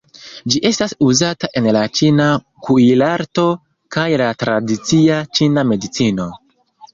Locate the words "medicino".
5.75-6.29